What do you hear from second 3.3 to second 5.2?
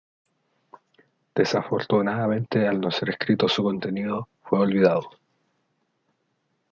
su contenido fue olvidado.